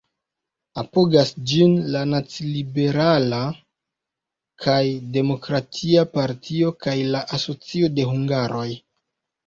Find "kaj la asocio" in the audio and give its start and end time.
6.87-7.97